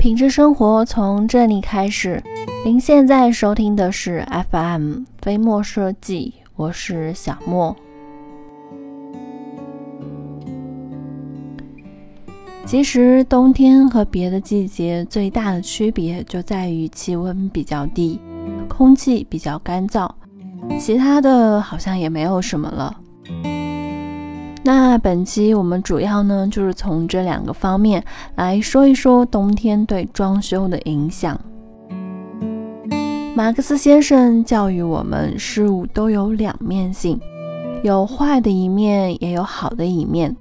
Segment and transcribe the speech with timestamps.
[0.00, 2.22] 品质生活从这里开始。
[2.64, 7.76] 您现在收听的是 FM 飞墨设计，我是小莫。
[12.64, 18.18] 其实冬天和别的季节最大的区别就在于气温比较低，
[18.70, 20.10] 空气比较干燥，
[20.78, 22.96] 其他的好像也没有什么了。
[24.72, 28.04] 那本期我们主要呢，就是从这两个方面
[28.36, 31.36] 来说一说冬天对装修的影响。
[33.34, 37.20] 马克思先生教育我们，事物都有两面性，
[37.82, 40.36] 有坏的一面，也有好的一面。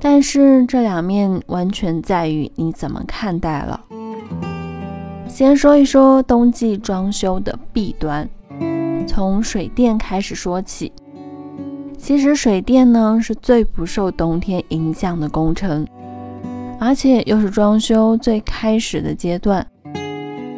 [0.00, 3.80] 但是这两面完全在于你怎么看待了。
[5.28, 8.28] 先说一说冬季装修的弊端，
[9.06, 10.92] 从水电开始说起。
[12.10, 15.86] 其实水电呢是最不受冬天影响的工程，
[16.80, 19.64] 而且又是装修最开始的阶段，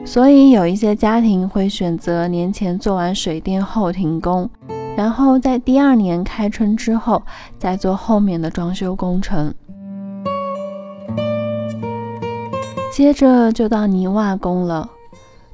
[0.03, 4.49] 所以有一些家庭会选择年前做完水电后停工，
[4.97, 7.23] 然后在第二年开春之后
[7.59, 9.53] 再做后面的装修工程。
[12.91, 14.89] 接着就到泥瓦工了，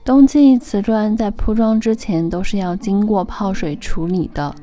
[0.05, 4.55] 冬季瓷砖在铺装之前都是要经过泡水处理的。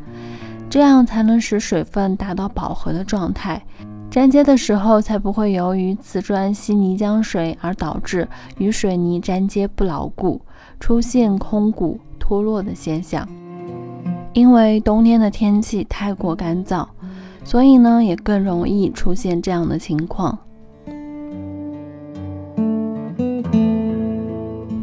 [0.70, 3.62] 这样才能使水分达到饱和的状态，
[4.12, 10.42] 粘接的时候才不会由于瓷砖吸泥浆水而导致与水泥粘接不牢固，
[10.80, 13.28] 出现空鼓脱落的现象。
[14.34, 16.86] 因为冬天的天气太过干燥，
[17.46, 20.38] 所以呢也更容易出现这样的情况。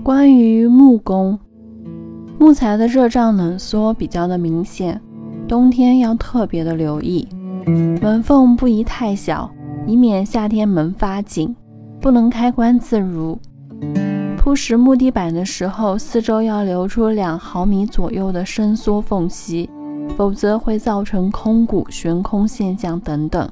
[0.02, 1.38] 关于木工，
[2.38, 4.98] 木材的热胀冷缩比较的明显。
[5.52, 7.28] 冬天要特别的留意，
[8.00, 9.50] 门缝不宜太小，
[9.86, 11.54] 以免夏天门发紧，
[12.00, 13.38] 不能开关自如。
[14.38, 19.68] 铺实木地板的时候，四周要留出两毫米左右的伸缩缝隙，
[20.16, 23.46] 否则会造成空鼓、悬空现象等等。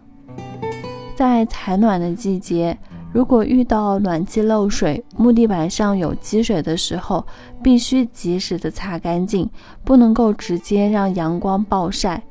[1.14, 2.78] 在采暖的季节。
[3.12, 7.26] 如果遇到暖气漏水、木地板上有积水的时候，
[7.60, 9.50] 必须及时的擦干净，
[9.82, 12.22] 不能够直接让阳光暴晒，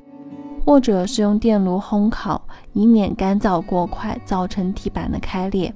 [0.65, 2.41] 或者是用电炉烘烤，
[2.71, 5.73] 以免干燥过快造成地板的开裂。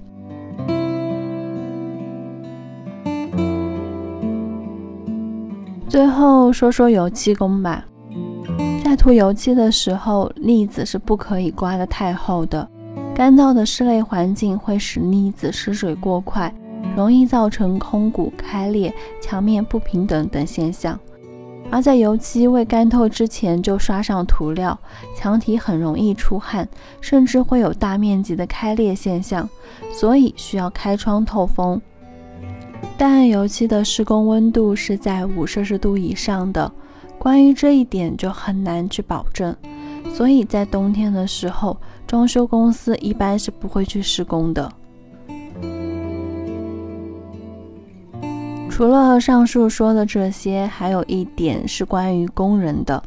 [5.89, 7.83] 最后说说油漆工吧，
[8.85, 12.69] 在涂油漆的时候，腻子是不可以刮得太厚的。
[13.15, 16.51] 干燥的室内环境会使腻子失水过快，
[16.95, 18.91] 容易造成空鼓开裂、
[19.21, 20.99] 墙面不平等等现象。
[21.69, 24.77] 而在油漆未干透之前就刷上涂料，
[25.15, 26.67] 墙体很容易出汗，
[27.01, 29.47] 甚至会有大面积的开裂现象，
[29.91, 31.79] 所以需要开窗透风。
[32.97, 36.71] 但油漆的施工温度是在五摄氏度以上的，
[37.19, 39.55] 关于这一点就很难去保证，
[40.11, 41.77] 所以在冬天的时候。
[42.05, 44.71] 装修公司一般是不会去施工的。
[48.69, 53.01] 除了上述说的这些，还有一点是关于工人的。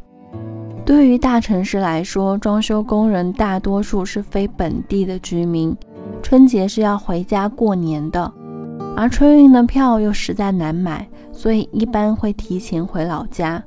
[0.85, 5.77] 对于大城市来说，装修工人大多数是非本地的居民，
[6.21, 8.33] 春节是要回家过年的，
[8.97, 13.63] 而春运的票又实在难买，所以一般会提前回老家。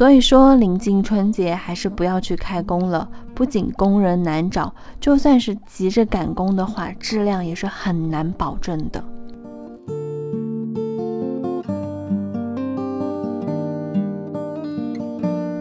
[0.00, 3.06] 所以说，临近春节还是不要去开工了。
[3.34, 9.04] 不仅工人难找，就算是急着赶工的话，质量也是很难保证的。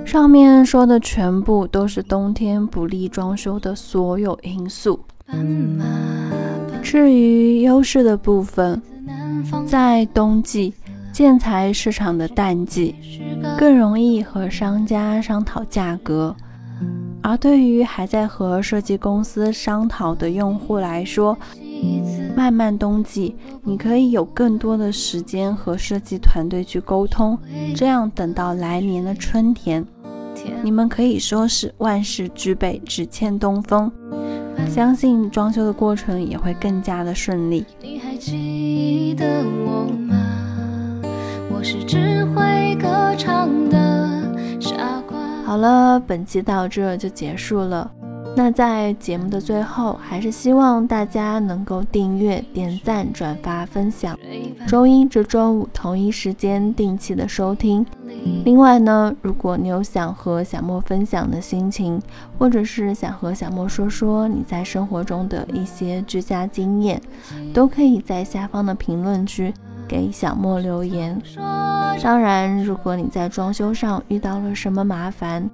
[0.05, 4.97] 上面说的全部都是冬天不利装修的所有因素。
[6.81, 8.81] 至于优势的部分，
[9.67, 10.73] 在冬季。
[11.19, 12.95] 建材市场的淡季，
[13.57, 16.33] 更容易和商家商讨价格；
[17.21, 21.37] 而对于还在和设计公司商讨的用户来说，
[22.37, 27.37] 漫漫冬季，你可以有更多的时间和设计团队去沟通，
[27.75, 29.85] 这样等到来年的春天，
[30.63, 33.91] 你们可以说是万事俱备，只欠东风。
[34.69, 37.65] 相信装修的过程也会更加的顺利。
[37.81, 39.78] 你还记得我？
[41.59, 45.17] 我是只会歌唱的傻瓜。
[45.45, 47.91] 好了，本期到这就结束了。
[48.33, 54.17] 那在节目的最后，还是希望大家能够订阅、点赞、转发、分享，
[54.69, 57.85] 周一至周五同一时间定期的收听。
[58.45, 62.01] 另外呢，如果你有想和小莫分享的心情，
[62.37, 67.01] 或者是想和小莫说说你在生活中的一些居家经验，
[67.53, 69.53] 都可以在下方的评论区
[69.89, 71.19] 给小莫留言。
[72.01, 75.49] 当然，如果你在装修上遇到了什么麻烦，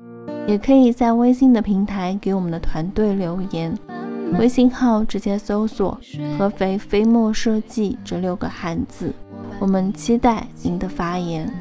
[0.46, 3.74] 也可以在微信的平台给我们的团队留言，
[4.38, 5.98] 微信号直接搜索
[6.38, 9.12] “合肥飞墨设计”这六个汉字，
[9.60, 11.52] 我们期待您的发言。